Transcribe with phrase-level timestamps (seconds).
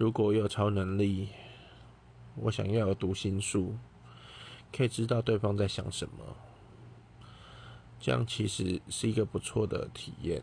[0.00, 1.28] 如果有超能力，
[2.34, 3.76] 我想要有读心术，
[4.72, 6.24] 可以知道对方在想什么，
[8.00, 10.42] 这样其实是一个不错的体验。